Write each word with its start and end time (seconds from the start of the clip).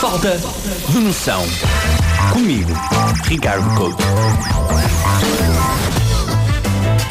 Falta 0.00 0.38
de 0.90 0.98
noção. 0.98 1.42
Comigo, 2.32 2.70
Ricardo 3.24 3.74
Couto. 3.76 4.04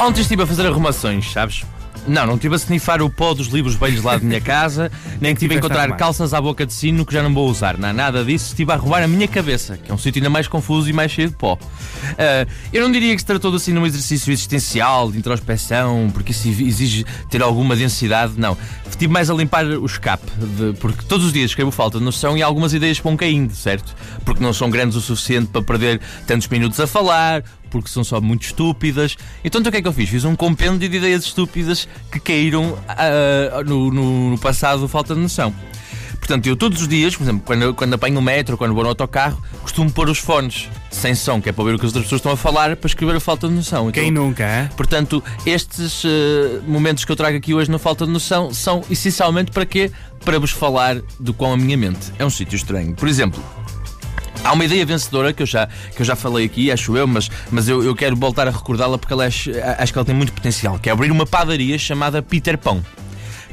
Ontem 0.00 0.20
estive 0.20 0.42
a 0.44 0.46
fazer 0.46 0.66
arrumações, 0.66 1.32
sabes? 1.32 1.64
Não, 2.06 2.26
não 2.26 2.34
estive 2.34 2.54
a 2.54 2.58
snifar 2.58 3.02
o 3.02 3.10
pó 3.10 3.34
dos 3.34 3.48
livros 3.48 3.74
velhos 3.74 4.02
lá 4.02 4.16
de 4.16 4.24
minha 4.24 4.40
casa, 4.40 4.90
nem 5.20 5.32
estive 5.32 5.54
a 5.54 5.58
encontrar 5.58 5.96
calças 5.96 6.32
à 6.32 6.40
boca 6.40 6.64
de 6.64 6.72
sino 6.72 7.04
que 7.04 7.12
já 7.12 7.22
não 7.22 7.32
vou 7.34 7.48
usar. 7.48 7.76
Não, 7.76 7.92
nada 7.92 8.24
disso. 8.24 8.46
Estive 8.48 8.70
a 8.72 8.74
arrumar 8.74 9.02
a 9.02 9.08
minha 9.08 9.26
cabeça, 9.26 9.76
que 9.76 9.90
é 9.90 9.94
um 9.94 9.98
sítio 9.98 10.20
ainda 10.20 10.30
mais 10.30 10.46
confuso 10.46 10.88
e 10.88 10.92
mais 10.92 11.10
cheio 11.10 11.28
de 11.28 11.34
pó. 11.34 11.54
Uh, 11.54 12.50
eu 12.72 12.82
não 12.82 12.92
diria 12.92 13.12
que 13.14 13.20
se 13.20 13.26
tratou 13.26 13.54
assim 13.54 13.72
num 13.72 13.84
exercício 13.84 14.32
existencial, 14.32 15.10
de 15.10 15.18
introspeção, 15.18 16.10
porque 16.12 16.32
isso 16.32 16.48
exige 16.48 17.04
ter 17.28 17.42
alguma 17.42 17.74
densidade. 17.74 18.34
Não. 18.36 18.56
Estive 18.88 19.12
mais 19.12 19.28
a 19.28 19.34
limpar 19.34 19.66
o 19.66 19.84
escape, 19.84 20.30
de, 20.36 20.72
porque 20.78 21.04
todos 21.06 21.26
os 21.26 21.32
dias 21.32 21.50
escrevo 21.50 21.70
falta 21.70 21.98
de 21.98 22.04
noção 22.04 22.36
e 22.36 22.42
algumas 22.42 22.72
ideias 22.72 22.98
vão 22.98 23.16
caindo, 23.16 23.54
certo? 23.54 23.94
Porque 24.24 24.42
não 24.42 24.52
são 24.52 24.70
grandes 24.70 24.96
o 24.96 25.00
suficiente 25.00 25.48
para 25.48 25.62
perder 25.62 26.00
tantos 26.26 26.48
minutos 26.48 26.78
a 26.80 26.86
falar, 26.86 27.42
porque 27.80 27.92
são 27.92 28.04
só 28.04 28.20
muito 28.20 28.42
estúpidas. 28.42 29.16
Então, 29.44 29.60
então 29.60 29.70
o 29.70 29.72
que 29.72 29.78
é 29.78 29.82
que 29.82 29.88
eu 29.88 29.92
fiz? 29.92 30.08
Fiz 30.08 30.24
um 30.24 30.36
compêndio 30.36 30.88
de 30.88 30.96
ideias 30.96 31.24
estúpidas 31.24 31.88
que 32.10 32.20
caíram 32.20 32.72
uh, 32.72 33.64
no, 33.64 33.90
no, 33.90 34.30
no 34.30 34.38
passado 34.38 34.86
falta 34.88 35.14
de 35.14 35.20
noção. 35.20 35.54
Portanto, 36.18 36.46
eu 36.46 36.56
todos 36.56 36.82
os 36.82 36.88
dias, 36.88 37.14
por 37.14 37.22
exemplo, 37.22 37.42
quando, 37.44 37.72
quando 37.74 37.94
apanho 37.94 38.18
o 38.18 38.22
metro, 38.22 38.56
quando 38.58 38.74
vou 38.74 38.82
no 38.82 38.88
autocarro, 38.88 39.40
costumo 39.62 39.90
pôr 39.90 40.08
os 40.08 40.18
fones 40.18 40.68
sem 40.90 41.14
som, 41.14 41.40
que 41.40 41.48
é 41.48 41.52
para 41.52 41.62
ouvir 41.62 41.74
o 41.76 41.78
que 41.78 41.86
as 41.86 41.90
outras 41.90 42.04
pessoas 42.06 42.18
estão 42.18 42.32
a 42.32 42.36
falar, 42.36 42.74
para 42.74 42.88
escrever 42.88 43.16
a 43.16 43.20
falta 43.20 43.46
de 43.46 43.54
noção. 43.54 43.90
Então, 43.90 44.02
Quem 44.02 44.10
nunca, 44.10 44.42
é? 44.42 44.68
Portanto, 44.76 45.22
estes 45.44 46.02
uh, 46.02 46.08
momentos 46.66 47.04
que 47.04 47.12
eu 47.12 47.16
trago 47.16 47.36
aqui 47.36 47.54
hoje 47.54 47.70
na 47.70 47.78
falta 47.78 48.04
de 48.04 48.12
noção 48.12 48.52
são 48.52 48.82
essencialmente 48.90 49.52
para 49.52 49.64
quê? 49.64 49.90
Para 50.24 50.38
vos 50.40 50.50
falar 50.50 50.96
do 51.20 51.32
quão 51.32 51.52
a 51.52 51.56
minha 51.56 51.76
mente 51.76 52.12
é 52.18 52.24
um 52.24 52.30
sítio 52.30 52.56
estranho. 52.56 52.94
Por 52.94 53.06
exemplo, 53.06 53.40
Há 54.46 54.52
uma 54.52 54.64
ideia 54.64 54.86
vencedora 54.86 55.32
que 55.32 55.42
eu 55.42 55.46
já, 55.46 55.66
que 55.66 56.00
eu 56.00 56.06
já 56.06 56.14
falei 56.14 56.46
aqui, 56.46 56.70
acho 56.70 56.96
eu, 56.96 57.06
mas, 57.06 57.28
mas 57.50 57.68
eu, 57.68 57.82
eu 57.82 57.96
quero 57.96 58.14
voltar 58.14 58.46
a 58.46 58.50
recordá-la 58.50 58.96
porque 58.96 59.12
ela 59.12 59.24
é, 59.24 59.28
acho 59.28 59.92
que 59.92 59.98
ela 59.98 60.04
tem 60.04 60.14
muito 60.14 60.32
potencial, 60.32 60.78
que 60.78 60.88
é 60.88 60.92
abrir 60.92 61.10
uma 61.10 61.26
padaria 61.26 61.76
chamada 61.76 62.22
Peter 62.22 62.56
Pão 62.56 62.80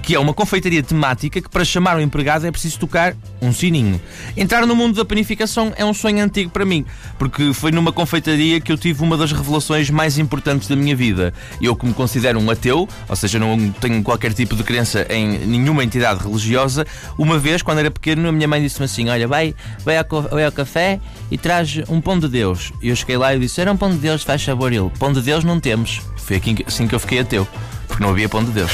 que 0.04 0.14
é 0.14 0.20
uma 0.20 0.34
confeitaria 0.34 0.84
temática 0.84 1.42
que 1.42 1.50
para 1.50 1.64
chamar 1.64 1.96
o 1.96 2.02
empregado 2.02 2.46
é 2.46 2.52
preciso 2.52 2.78
tocar 2.78 3.16
um 3.42 3.54
sininho. 3.54 4.00
Entrar 4.36 4.68
no 4.68 4.76
mundo 4.76 4.95
da 4.95 5.06
panificação 5.06 5.72
é 5.78 5.86
um 5.86 5.94
sonho 5.94 6.22
antigo 6.22 6.52
para 6.52 6.66
mim, 6.66 6.86
porque 7.18 7.54
foi 7.54 7.72
numa 7.72 7.94
confeitaria 7.94 8.60
que 8.60 8.70
eu 8.70 8.78
tive 8.78 9.02
uma 9.02 9.16
das 9.16 9.32
revelações 9.32 9.90
mais 9.90 10.18
importantes 10.18 10.68
da 10.68 10.76
minha 10.76 10.94
vida. 10.94 11.34
Eu 11.62 11.73
que 11.73 11.86
me 11.86 11.94
considero 11.94 12.38
um 12.38 12.52
ateu, 12.52 12.88
ou 13.08 13.16
seja, 13.16 13.40
não 13.40 13.72
tenho 13.80 14.04
qualquer 14.04 14.34
tipo 14.34 14.58
de 14.58 14.64
crença 14.64 15.08
em 15.10 15.40
nenhuma 15.45 15.86
entidade 15.86 16.22
religiosa, 16.22 16.86
uma 17.17 17.40
vez, 17.40 17.62
quando 17.62 17.80
era 17.80 17.90
pequeno, 17.90 18.28
a 18.28 18.32
minha 18.32 18.48
mãe 18.48 18.62
disse-me 18.62 18.86
assim, 18.86 19.08
olha, 19.08 19.26
vai, 19.26 19.56
vai, 19.86 19.98
ao, 19.98 20.22
vai 20.30 20.44
ao 20.44 20.52
café 20.52 21.00
e 21.32 21.38
traz 21.38 21.82
um 21.88 22.02
pão 22.02 22.20
de 22.20 22.28
Deus. 22.28 22.73
E 22.82 22.90
eu 22.90 22.95
cheguei 22.95 23.16
lá 23.16 23.34
e 23.34 23.40
disse, 23.40 23.62
era 23.62 23.72
um 23.72 23.78
pão 23.78 23.90
de 23.90 23.98
Deus, 23.98 24.22
faz 24.22 24.42
sabor 24.42 24.73
ele. 24.73 24.92
Pão 25.00 25.14
de 25.14 25.22
Deus 25.22 25.45
não 25.45 25.62
temos. 25.62 26.02
Foi 26.17 26.42
assim 26.67 26.88
que 26.88 26.95
eu 26.95 27.00
fiquei 27.00 27.20
ateu 27.20 27.48
porque 27.94 28.03
não 28.03 28.09
havia 28.09 28.27
pão 28.27 28.44
de 28.44 28.49
Deus. 28.49 28.72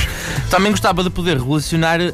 Também 0.50 0.72
gostava 0.72 1.04
de 1.04 1.10
poder 1.10 1.38
relacionar 1.38 2.00
uh, 2.00 2.14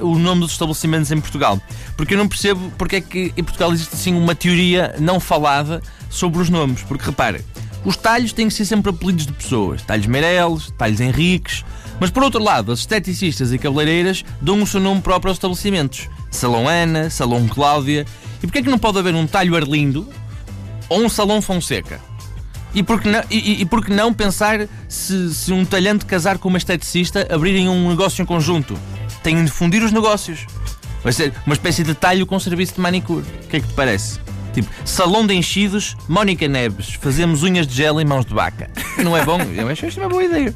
o 0.00 0.18
nome 0.18 0.40
dos 0.40 0.52
estabelecimentos 0.52 1.12
em 1.12 1.20
Portugal, 1.20 1.60
porque 1.96 2.14
eu 2.14 2.18
não 2.18 2.26
percebo 2.26 2.72
porque 2.78 2.96
é 2.96 3.00
que 3.02 3.32
em 3.36 3.44
Portugal 3.44 3.72
existe 3.72 3.94
assim 3.94 4.14
uma 4.14 4.34
teoria 4.34 4.94
não 4.98 5.20
falada 5.20 5.82
sobre 6.08 6.40
os 6.40 6.48
nomes. 6.48 6.82
Porque 6.82 7.04
repare, 7.04 7.44
os 7.84 7.94
talhos 7.96 8.32
têm 8.32 8.48
que 8.48 8.54
ser 8.54 8.64
sempre 8.64 8.90
apelidos 8.90 9.26
de 9.26 9.34
pessoas: 9.34 9.82
talhos 9.82 10.06
Meireles, 10.06 10.72
talhos 10.78 10.98
Henriques. 10.98 11.62
Mas 12.00 12.10
por 12.10 12.22
outro 12.22 12.42
lado, 12.42 12.72
as 12.72 12.80
esteticistas 12.80 13.52
e 13.52 13.58
cabeleireiras 13.58 14.24
dão 14.40 14.62
o 14.62 14.66
seu 14.66 14.80
nome 14.80 15.02
próprio 15.02 15.30
aos 15.30 15.36
estabelecimentos: 15.36 16.08
Salão 16.30 16.66
Ana, 16.66 17.10
Salão 17.10 17.46
Cláudia. 17.46 18.06
E 18.42 18.46
porquê 18.46 18.58
é 18.58 18.62
que 18.62 18.70
não 18.70 18.78
pode 18.78 18.98
haver 18.98 19.14
um 19.14 19.26
talho 19.26 19.56
Arlindo 19.56 20.08
ou 20.88 21.04
um 21.04 21.08
Salão 21.08 21.42
Fonseca? 21.42 22.00
E 22.76 22.82
por 22.82 23.00
que 23.00 23.08
não, 23.08 23.22
e, 23.30 23.62
e 23.62 23.64
por 23.64 23.82
que 23.82 23.90
não 23.90 24.12
pensar 24.12 24.68
se, 24.86 25.34
se 25.34 25.50
um 25.50 25.64
talhante 25.64 26.04
casar 26.04 26.36
com 26.36 26.50
uma 26.50 26.58
esteticista 26.58 27.26
abrirem 27.34 27.70
um 27.70 27.88
negócio 27.88 28.22
em 28.22 28.26
conjunto? 28.26 28.78
Têm 29.22 29.42
de 29.42 29.50
fundir 29.50 29.82
os 29.82 29.92
negócios. 29.92 30.46
Vai 31.02 31.14
ser 31.14 31.32
uma 31.46 31.54
espécie 31.54 31.82
de 31.82 31.94
talho 31.94 32.26
com 32.26 32.38
serviço 32.38 32.74
de 32.74 32.80
manicure. 32.82 33.24
O 33.44 33.48
que 33.48 33.56
é 33.56 33.60
que 33.60 33.66
te 33.66 33.72
parece? 33.72 34.25
Tipo, 34.56 34.70
salão 34.86 35.26
de 35.26 35.34
enchidos, 35.34 35.94
Mónica 36.08 36.48
Neves, 36.48 36.94
fazemos 36.94 37.42
unhas 37.42 37.66
de 37.66 37.74
gel 37.74 38.00
em 38.00 38.06
mãos 38.06 38.24
de 38.24 38.32
vaca. 38.32 38.70
Não 39.04 39.14
é 39.14 39.22
bom? 39.22 39.38
Eu 39.54 39.68
acho 39.68 39.84
isto 39.84 40.00
uma 40.00 40.08
boa 40.08 40.24
ideia. 40.24 40.54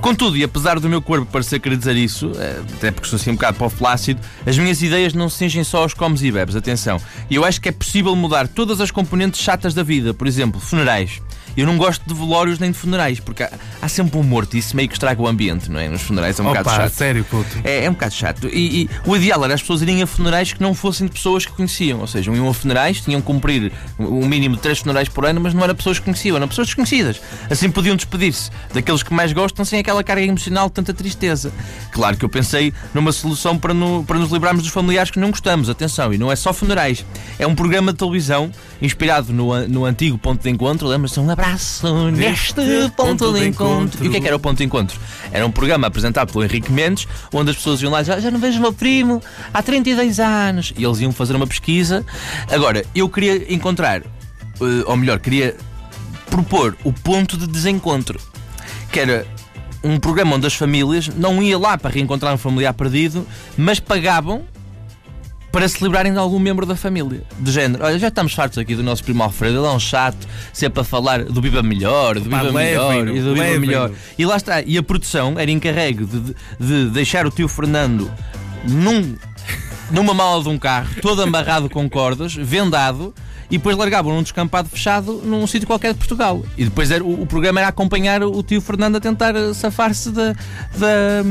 Contudo, 0.00 0.36
e 0.36 0.42
apesar 0.42 0.80
do 0.80 0.88
meu 0.88 1.00
corpo 1.00 1.24
parecer 1.24 1.60
querer 1.60 1.76
dizer 1.76 1.94
isso, 1.94 2.32
eh, 2.36 2.60
até 2.76 2.90
porque 2.90 3.08
sou 3.08 3.16
assim 3.16 3.30
um 3.30 3.34
bocado 3.34 3.56
para 3.56 3.68
o 3.68 3.70
flácido, 3.70 4.20
as 4.44 4.58
minhas 4.58 4.82
ideias 4.82 5.14
não 5.14 5.28
se 5.28 5.38
cingem 5.38 5.62
só 5.62 5.82
aos 5.82 5.94
comes 5.94 6.22
e 6.22 6.32
bebes, 6.32 6.56
atenção. 6.56 7.00
E 7.30 7.36
eu 7.36 7.44
acho 7.44 7.60
que 7.60 7.68
é 7.68 7.72
possível 7.72 8.16
mudar 8.16 8.48
todas 8.48 8.80
as 8.80 8.90
componentes 8.90 9.40
chatas 9.40 9.74
da 9.74 9.84
vida, 9.84 10.12
por 10.12 10.26
exemplo, 10.26 10.60
funerais. 10.60 11.22
Eu 11.56 11.66
não 11.66 11.76
gosto 11.76 12.02
de 12.06 12.14
velórios 12.14 12.58
nem 12.58 12.70
de 12.70 12.78
funerais, 12.78 13.20
porque 13.20 13.42
há, 13.42 13.50
há 13.80 13.88
sempre 13.88 14.18
um 14.18 14.22
morto 14.22 14.54
e 14.54 14.58
isso 14.58 14.76
meio 14.76 14.88
que 14.88 14.94
estraga 14.94 15.20
o 15.20 15.26
ambiente, 15.26 15.70
não 15.70 15.78
é? 15.78 15.88
Nos 15.88 16.02
funerais 16.02 16.38
é 16.38 16.42
um 16.42 16.46
Opa, 16.46 16.58
bocado 16.58 16.76
chato. 16.76 16.92
sério, 16.92 17.24
puto. 17.24 17.58
É, 17.62 17.84
é 17.84 17.90
um 17.90 17.92
bocado 17.92 18.14
chato. 18.14 18.48
E, 18.48 18.82
e, 18.82 18.90
o 19.06 19.16
ideal 19.16 19.44
era 19.44 19.54
as 19.54 19.60
pessoas 19.60 19.82
irem 19.82 20.02
a 20.02 20.06
funerais 20.06 20.52
que 20.52 20.60
não 20.60 20.74
fossem 20.74 21.06
de 21.06 21.12
pessoas 21.12 21.46
que 21.46 21.52
conheciam. 21.52 22.00
Ou 22.00 22.06
seja, 22.06 22.32
iam 22.32 22.48
a 22.48 22.54
funerais, 22.54 23.00
tinham 23.00 23.20
que 23.20 23.26
cumprir 23.26 23.72
um 23.98 24.26
mínimo 24.26 24.56
de 24.56 24.62
três 24.62 24.78
funerais 24.78 25.08
por 25.08 25.24
ano, 25.24 25.40
mas 25.40 25.54
não 25.54 25.62
eram 25.62 25.74
pessoas 25.74 25.98
que 25.98 26.04
conheciam, 26.04 26.36
eram 26.36 26.48
pessoas 26.48 26.68
desconhecidas. 26.68 27.20
Assim 27.50 27.70
podiam 27.70 27.96
despedir-se 27.96 28.50
daqueles 28.72 29.02
que 29.02 29.12
mais 29.12 29.32
gostam 29.32 29.64
sem 29.64 29.78
aquela 29.78 30.02
carga 30.02 30.22
emocional 30.22 30.68
de 30.68 30.74
tanta 30.74 30.92
tristeza. 30.92 31.52
Claro 31.90 32.16
que 32.16 32.24
eu 32.24 32.28
pensei 32.28 32.72
numa 32.92 33.12
solução 33.12 33.56
para, 33.58 33.74
no, 33.74 34.04
para 34.04 34.18
nos 34.18 34.30
livrarmos 34.30 34.62
dos 34.62 34.72
familiares 34.72 35.10
que 35.10 35.18
não 35.18 35.30
gostamos. 35.30 35.68
Atenção, 35.68 36.12
e 36.12 36.18
não 36.18 36.30
é 36.30 36.36
só 36.36 36.52
funerais. 36.52 37.04
É 37.38 37.46
um 37.46 37.54
programa 37.54 37.92
de 37.92 37.98
televisão 37.98 38.50
inspirado 38.80 39.32
no, 39.32 39.66
no 39.68 39.84
antigo 39.84 40.18
ponto 40.18 40.42
de 40.42 40.50
encontro. 40.50 40.86
Lembra-se? 40.86 41.18
Um 41.18 41.26
abraço 41.44 42.10
neste 42.10 42.90
ponto 42.96 43.32
de 43.32 43.46
encontro. 43.46 44.02
E 44.02 44.08
o 44.08 44.10
que 44.10 44.16
é 44.16 44.20
que 44.20 44.26
era 44.26 44.36
o 44.36 44.40
ponto 44.40 44.58
de 44.58 44.64
encontro? 44.64 44.98
Era 45.30 45.46
um 45.46 45.50
programa 45.50 45.86
apresentado 45.86 46.32
pelo 46.32 46.44
Henrique 46.44 46.72
Mendes, 46.72 47.06
onde 47.32 47.50
as 47.50 47.56
pessoas 47.56 47.82
iam 47.82 47.92
lá 47.92 48.02
já, 48.02 48.18
já 48.18 48.30
não 48.30 48.38
vejo 48.38 48.58
o 48.58 48.62
meu 48.62 48.72
primo 48.72 49.22
há 49.52 49.62
32 49.62 50.18
anos. 50.20 50.72
E 50.76 50.84
eles 50.84 51.00
iam 51.00 51.12
fazer 51.12 51.36
uma 51.36 51.46
pesquisa. 51.46 52.04
Agora, 52.50 52.84
eu 52.94 53.08
queria 53.08 53.52
encontrar, 53.52 54.00
eh, 54.00 54.84
ou 54.86 54.96
melhor, 54.96 55.18
queria 55.18 55.56
propor 56.30 56.76
o 56.82 56.92
ponto 56.92 57.36
de 57.36 57.46
desencontro. 57.46 58.18
Que 58.90 59.00
era 59.00 59.26
um 59.82 59.98
programa 59.98 60.36
onde 60.36 60.46
as 60.46 60.54
famílias 60.54 61.08
não 61.08 61.42
iam 61.42 61.60
lá 61.60 61.76
para 61.76 61.90
reencontrar 61.90 62.32
um 62.32 62.38
familiar 62.38 62.72
perdido, 62.72 63.26
mas 63.56 63.78
pagavam 63.78 64.44
para 65.54 65.68
se 65.68 65.80
livrarem 65.84 66.12
de 66.12 66.18
algum 66.18 66.40
membro 66.40 66.66
da 66.66 66.74
família. 66.74 67.22
De 67.38 67.52
género, 67.52 67.84
olha, 67.84 67.96
já 67.96 68.08
estamos 68.08 68.34
fartos 68.34 68.58
aqui 68.58 68.74
do 68.74 68.82
nosso 68.82 69.04
primo 69.04 69.22
Alfredo, 69.22 69.58
ele 69.58 69.66
é 69.66 69.70
um 69.70 69.78
chato, 69.78 70.26
sempre 70.52 70.80
a 70.80 70.84
falar 70.84 71.22
do 71.22 71.40
Viva 71.40 71.62
Melhor, 71.62 72.16
do 72.16 72.24
Viva 72.24 72.50
Melhor 72.50 73.06
e 73.06 73.20
do 73.20 73.34
Viva 73.34 73.60
Melhor. 73.60 73.92
E 74.18 74.26
lá 74.26 74.36
está, 74.36 74.62
e 74.62 74.76
a 74.76 74.82
produção 74.82 75.38
era 75.38 75.48
encarregue 75.48 76.06
de, 76.06 76.34
de 76.58 76.90
deixar 76.90 77.24
o 77.24 77.30
tio 77.30 77.46
Fernando 77.46 78.10
num, 78.68 79.16
numa 79.90 80.14
mala 80.14 80.42
de 80.42 80.48
um 80.48 80.58
carro, 80.58 80.88
todo 81.00 81.22
amarrado 81.22 81.68
com 81.68 81.88
cordas, 81.88 82.34
vendado, 82.34 83.14
e 83.50 83.58
depois 83.58 83.76
largavam 83.76 84.12
num 84.12 84.22
descampado 84.22 84.68
fechado 84.68 85.22
num 85.24 85.46
sítio 85.46 85.66
qualquer 85.66 85.92
de 85.92 85.98
Portugal. 85.98 86.44
E 86.56 86.64
depois 86.64 86.90
era, 86.90 87.04
o, 87.04 87.22
o, 87.22 87.26
programa 87.26 87.60
era 87.60 87.68
acompanhar 87.68 88.22
o 88.22 88.42
tio 88.42 88.60
Fernando 88.60 88.96
a 88.96 89.00
tentar 89.00 89.36
eh, 89.36 89.52
safar-se 89.52 90.10
da, 90.10 90.32
da, 90.76 91.22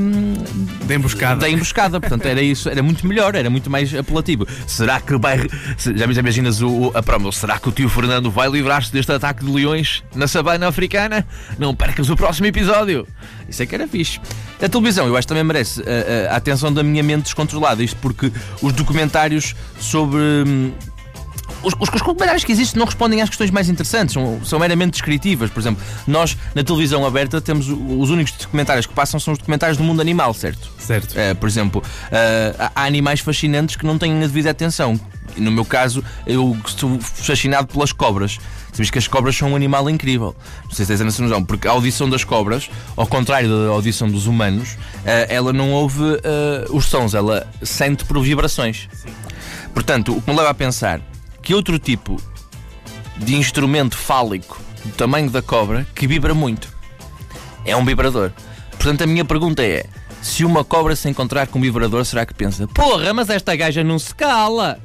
da 0.86 0.96
emboscada. 0.96 1.41
Da 1.41 1.50
emboscada. 1.50 2.00
Portanto, 2.00 2.25
era 2.25 2.41
isso, 2.41 2.69
era 2.69 2.84
muito 2.84 3.06
melhor, 3.06 3.36
era 3.36 3.50
muito 3.50 3.69
mais 3.69 3.94
apelativo. 3.94 4.47
Será 4.68 5.02
que 5.02 5.18
vai. 5.18 5.40
Já 5.78 6.08
me 6.08 6.14
imaginas 6.14 6.62
o, 6.62 6.91
a 6.94 7.02
promo? 7.02 7.31
Será 7.31 7.59
que 7.59 7.68
o 7.70 7.72
tio 7.72 7.90
Fernando 7.90 8.30
vai 8.30 8.50
livrar-se 8.50 8.91
deste 8.91 9.12
ataque 9.12 9.44
de 9.44 9.52
leões 9.52 10.03
na 10.16 10.28
sabana 10.28 10.68
africana? 10.68 11.25
Não 11.58 11.75
percas 11.75 12.09
o 12.09 12.16
próximo 12.16 12.47
episódio. 12.47 13.08
Isso 13.50 13.62
é 13.62 13.66
que 13.66 13.75
era 13.75 13.88
fixe. 13.88 14.20
A 14.62 14.70
televisão, 14.70 15.08
eu 15.08 15.18
acho 15.18 15.28
que 15.28 15.30
também 15.30 15.44
merece 15.44 15.81
a, 15.81 15.85
eh, 15.85 16.28
a, 16.30 16.34
a 16.35 16.38
atenção 16.38 16.72
da 16.72 16.84
minha 16.84 17.03
mente 17.03 17.24
descontrolada. 17.24 17.84
Isto 17.84 17.97
porque 17.97 18.31
os 18.61 18.73
documentários 18.73 19.55
sobre 19.79 20.19
hum, 20.45 20.71
os, 21.63 21.73
os, 21.79 21.89
os 21.93 22.01
comentários 22.01 22.43
que 22.43 22.51
existem 22.51 22.77
não 22.79 22.85
respondem 22.85 23.21
às 23.21 23.29
questões 23.29 23.49
mais 23.49 23.69
interessantes, 23.69 24.13
são, 24.13 24.43
são 24.43 24.59
meramente 24.59 24.91
descritivas. 24.91 25.49
Por 25.49 25.59
exemplo, 25.59 25.83
nós 26.05 26.37
na 26.53 26.63
televisão 26.63 27.05
aberta 27.05 27.41
temos 27.41 27.67
os 27.69 28.09
únicos 28.09 28.33
documentários 28.33 28.85
que 28.85 28.93
passam 28.93 29.19
são 29.19 29.33
os 29.33 29.39
documentários 29.39 29.77
do 29.77 29.83
mundo 29.83 30.01
animal, 30.01 30.33
certo? 30.33 30.69
Certo. 30.77 31.13
Uh, 31.13 31.35
por 31.35 31.47
exemplo, 31.47 31.81
uh, 31.81 32.71
há 32.75 32.85
animais 32.85 33.19
fascinantes 33.19 33.75
que 33.75 33.85
não 33.85 33.97
têm 33.97 34.15
a 34.17 34.27
devida 34.27 34.49
atenção. 34.49 34.99
No 35.37 35.51
meu 35.51 35.65
caso, 35.65 36.03
eu 36.27 36.55
estou 36.65 36.99
fascinado 36.99 37.67
pelas 37.67 37.91
cobras. 37.91 38.37
Sabes 38.71 38.91
que 38.91 38.99
as 38.99 39.07
cobras 39.07 39.35
são 39.35 39.51
um 39.51 39.55
animal 39.55 39.89
incrível. 39.89 40.35
Não 40.65 40.71
sei 40.71 40.85
se 40.85 40.95
tens 40.95 41.07
essa 41.07 41.23
noção, 41.23 41.43
porque 41.43 41.67
a 41.67 41.71
audição 41.71 42.09
das 42.09 42.23
cobras, 42.23 42.69
ao 42.95 43.07
contrário 43.07 43.49
da 43.49 43.71
audição 43.71 44.09
dos 44.09 44.27
humanos, 44.27 44.73
uh, 44.73 45.29
ela 45.29 45.53
não 45.53 45.71
ouve 45.71 46.03
os 46.69 46.85
sons, 46.85 47.13
ela 47.13 47.47
sente 47.61 48.03
por 48.05 48.21
vibrações. 48.21 48.87
Sim. 48.93 49.09
Portanto, 49.73 50.15
o 50.15 50.21
que 50.21 50.29
me 50.29 50.37
leva 50.37 50.51
a 50.51 50.53
pensar 50.53 51.01
que 51.43 51.53
outro 51.53 51.78
tipo 51.78 52.19
de 53.17 53.35
instrumento 53.35 53.95
fálico 53.97 54.59
do 54.84 54.91
tamanho 54.93 55.29
da 55.29 55.41
cobra 55.41 55.85
que 55.93 56.07
vibra 56.07 56.34
muito. 56.34 56.73
É 57.66 57.75
um 57.75 57.85
vibrador. 57.85 58.31
Portanto, 58.72 59.03
a 59.03 59.07
minha 59.07 59.25
pergunta 59.25 59.61
é: 59.63 59.85
se 60.22 60.43
uma 60.43 60.63
cobra 60.63 60.95
se 60.95 61.07
encontrar 61.09 61.47
com 61.47 61.59
um 61.59 61.61
vibrador, 61.61 62.03
será 62.05 62.25
que 62.25 62.34
pensa, 62.34 62.67
porra, 62.67 63.13
mas 63.13 63.29
esta 63.29 63.55
gaja 63.55 63.84
não 63.84 63.99
se 63.99 64.16
cala? 64.16 64.79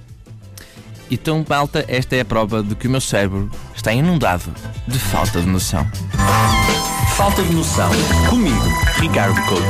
Então, 1.10 1.44
malta, 1.48 1.84
esta 1.88 2.16
é 2.16 2.20
a 2.20 2.24
prova 2.24 2.62
de 2.62 2.74
que 2.74 2.86
o 2.86 2.90
meu 2.90 3.00
cérebro 3.00 3.50
está 3.74 3.92
inundado 3.92 4.52
de 4.86 4.98
falta 4.98 5.40
de 5.40 5.46
noção. 5.46 5.86
Falta 7.16 7.42
de 7.42 7.52
noção. 7.52 7.90
Comigo, 8.28 8.68
Ricardo 9.00 9.40
Couto. 9.46 9.64